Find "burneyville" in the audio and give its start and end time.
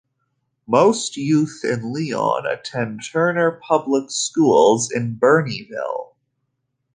5.15-6.15